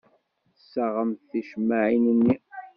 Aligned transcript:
Tessaɣemt 0.53 1.21
ticemmaɛin-nni. 1.31 2.35